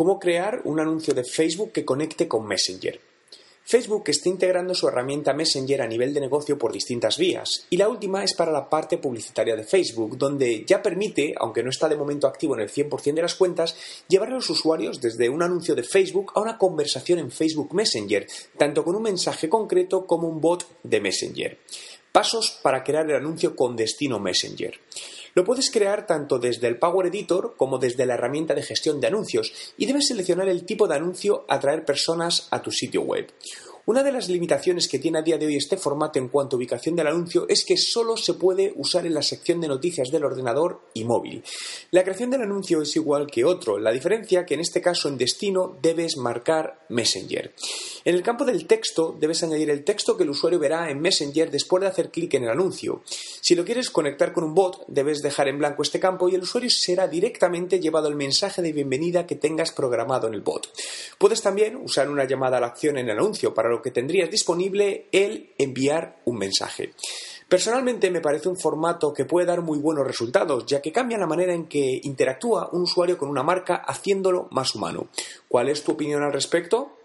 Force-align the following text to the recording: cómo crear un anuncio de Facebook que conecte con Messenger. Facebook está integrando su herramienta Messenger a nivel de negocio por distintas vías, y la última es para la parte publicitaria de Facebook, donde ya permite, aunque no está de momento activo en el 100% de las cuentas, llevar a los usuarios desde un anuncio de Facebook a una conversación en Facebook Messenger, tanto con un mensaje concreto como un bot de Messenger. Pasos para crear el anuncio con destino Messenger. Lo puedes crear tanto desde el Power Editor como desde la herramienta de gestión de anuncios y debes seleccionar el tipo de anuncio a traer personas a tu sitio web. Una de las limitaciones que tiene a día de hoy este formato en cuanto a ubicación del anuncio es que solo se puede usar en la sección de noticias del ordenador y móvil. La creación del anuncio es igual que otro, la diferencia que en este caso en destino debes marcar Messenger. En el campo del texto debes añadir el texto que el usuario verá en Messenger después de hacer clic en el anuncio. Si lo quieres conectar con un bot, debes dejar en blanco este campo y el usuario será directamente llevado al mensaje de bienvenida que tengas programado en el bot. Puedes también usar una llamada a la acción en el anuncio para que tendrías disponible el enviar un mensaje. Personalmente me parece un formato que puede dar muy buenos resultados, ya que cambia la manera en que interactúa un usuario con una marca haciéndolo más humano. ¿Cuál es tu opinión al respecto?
cómo 0.00 0.18
crear 0.18 0.62
un 0.64 0.80
anuncio 0.80 1.12
de 1.12 1.24
Facebook 1.24 1.72
que 1.72 1.84
conecte 1.84 2.26
con 2.26 2.46
Messenger. 2.46 2.98
Facebook 3.62 4.04
está 4.06 4.30
integrando 4.30 4.74
su 4.74 4.88
herramienta 4.88 5.34
Messenger 5.34 5.82
a 5.82 5.86
nivel 5.86 6.14
de 6.14 6.22
negocio 6.22 6.56
por 6.56 6.72
distintas 6.72 7.18
vías, 7.18 7.66
y 7.68 7.76
la 7.76 7.86
última 7.86 8.24
es 8.24 8.32
para 8.32 8.50
la 8.50 8.70
parte 8.70 8.96
publicitaria 8.96 9.54
de 9.54 9.64
Facebook, 9.64 10.16
donde 10.16 10.64
ya 10.66 10.80
permite, 10.80 11.34
aunque 11.36 11.62
no 11.62 11.68
está 11.68 11.86
de 11.86 11.98
momento 11.98 12.26
activo 12.26 12.54
en 12.54 12.62
el 12.62 12.70
100% 12.70 13.12
de 13.12 13.20
las 13.20 13.34
cuentas, 13.34 13.76
llevar 14.08 14.30
a 14.30 14.36
los 14.36 14.48
usuarios 14.48 15.02
desde 15.02 15.28
un 15.28 15.42
anuncio 15.42 15.74
de 15.74 15.82
Facebook 15.82 16.32
a 16.34 16.40
una 16.40 16.56
conversación 16.56 17.18
en 17.18 17.30
Facebook 17.30 17.74
Messenger, 17.74 18.26
tanto 18.56 18.82
con 18.82 18.96
un 18.96 19.02
mensaje 19.02 19.50
concreto 19.50 20.06
como 20.06 20.28
un 20.28 20.40
bot 20.40 20.66
de 20.82 20.98
Messenger. 20.98 21.58
Pasos 22.10 22.58
para 22.62 22.82
crear 22.82 23.04
el 23.04 23.16
anuncio 23.16 23.54
con 23.54 23.76
destino 23.76 24.18
Messenger. 24.18 24.80
Lo 25.34 25.44
puedes 25.44 25.70
crear 25.70 26.06
tanto 26.06 26.38
desde 26.38 26.66
el 26.66 26.78
Power 26.78 27.06
Editor 27.06 27.54
como 27.56 27.78
desde 27.78 28.06
la 28.06 28.14
herramienta 28.14 28.54
de 28.54 28.62
gestión 28.62 29.00
de 29.00 29.06
anuncios 29.06 29.52
y 29.76 29.86
debes 29.86 30.08
seleccionar 30.08 30.48
el 30.48 30.64
tipo 30.64 30.88
de 30.88 30.96
anuncio 30.96 31.44
a 31.48 31.60
traer 31.60 31.84
personas 31.84 32.48
a 32.50 32.62
tu 32.62 32.70
sitio 32.70 33.02
web. 33.02 33.30
Una 33.90 34.04
de 34.04 34.12
las 34.12 34.28
limitaciones 34.28 34.86
que 34.86 35.00
tiene 35.00 35.18
a 35.18 35.22
día 35.22 35.36
de 35.36 35.46
hoy 35.46 35.56
este 35.56 35.76
formato 35.76 36.20
en 36.20 36.28
cuanto 36.28 36.54
a 36.54 36.58
ubicación 36.58 36.94
del 36.94 37.08
anuncio 37.08 37.46
es 37.48 37.64
que 37.64 37.76
solo 37.76 38.16
se 38.16 38.34
puede 38.34 38.72
usar 38.76 39.04
en 39.04 39.14
la 39.14 39.20
sección 39.20 39.60
de 39.60 39.66
noticias 39.66 40.12
del 40.12 40.24
ordenador 40.24 40.82
y 40.94 41.02
móvil. 41.02 41.42
La 41.90 42.04
creación 42.04 42.30
del 42.30 42.42
anuncio 42.42 42.82
es 42.82 42.94
igual 42.94 43.26
que 43.26 43.44
otro, 43.44 43.80
la 43.80 43.90
diferencia 43.90 44.46
que 44.46 44.54
en 44.54 44.60
este 44.60 44.80
caso 44.80 45.08
en 45.08 45.18
destino 45.18 45.76
debes 45.82 46.16
marcar 46.18 46.86
Messenger. 46.88 47.52
En 48.04 48.14
el 48.14 48.22
campo 48.22 48.44
del 48.44 48.68
texto 48.68 49.16
debes 49.18 49.42
añadir 49.42 49.70
el 49.70 49.82
texto 49.82 50.16
que 50.16 50.22
el 50.22 50.30
usuario 50.30 50.60
verá 50.60 50.88
en 50.88 51.00
Messenger 51.00 51.50
después 51.50 51.80
de 51.80 51.88
hacer 51.88 52.10
clic 52.12 52.34
en 52.34 52.44
el 52.44 52.50
anuncio. 52.50 53.02
Si 53.40 53.56
lo 53.56 53.64
quieres 53.64 53.90
conectar 53.90 54.32
con 54.32 54.44
un 54.44 54.54
bot, 54.54 54.84
debes 54.86 55.20
dejar 55.20 55.48
en 55.48 55.58
blanco 55.58 55.82
este 55.82 55.98
campo 55.98 56.28
y 56.28 56.36
el 56.36 56.42
usuario 56.42 56.70
será 56.70 57.08
directamente 57.08 57.80
llevado 57.80 58.06
al 58.06 58.14
mensaje 58.14 58.62
de 58.62 58.72
bienvenida 58.72 59.26
que 59.26 59.34
tengas 59.34 59.72
programado 59.72 60.28
en 60.28 60.34
el 60.34 60.42
bot. 60.42 60.68
Puedes 61.18 61.42
también 61.42 61.74
usar 61.74 62.08
una 62.08 62.24
llamada 62.24 62.58
a 62.58 62.60
la 62.60 62.68
acción 62.68 62.96
en 62.96 63.08
el 63.08 63.18
anuncio 63.18 63.52
para 63.52 63.68
que 63.82 63.90
tendrías 63.90 64.30
disponible 64.30 65.06
el 65.12 65.50
enviar 65.58 66.20
un 66.24 66.38
mensaje. 66.38 66.92
Personalmente 67.48 68.12
me 68.12 68.20
parece 68.20 68.48
un 68.48 68.56
formato 68.56 69.12
que 69.12 69.24
puede 69.24 69.46
dar 69.46 69.60
muy 69.60 69.78
buenos 69.78 70.06
resultados, 70.06 70.64
ya 70.66 70.80
que 70.80 70.92
cambia 70.92 71.18
la 71.18 71.26
manera 71.26 71.52
en 71.52 71.66
que 71.66 72.00
interactúa 72.04 72.68
un 72.72 72.82
usuario 72.82 73.18
con 73.18 73.28
una 73.28 73.42
marca 73.42 73.74
haciéndolo 73.74 74.46
más 74.52 74.74
humano. 74.76 75.08
¿Cuál 75.48 75.68
es 75.68 75.82
tu 75.82 75.92
opinión 75.92 76.22
al 76.22 76.32
respecto? 76.32 76.99